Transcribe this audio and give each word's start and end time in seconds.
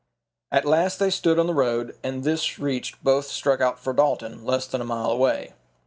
At 0.51 0.65
last 0.65 0.97
they 0.97 1.11
stood 1.11 1.37
on 1.37 1.45
the 1.45 1.53
road, 1.53 1.95
and 2.01 2.23
this 2.23 2.57
reached 2.57 3.03
both 3.03 3.27
struck 3.27 3.61
out 3.61 3.79
for 3.79 3.93
Dalton, 3.93 4.43
less 4.43 4.65
than 4.65 4.81
a 4.81 4.83
mile 4.83 5.11
away. 5.11 5.53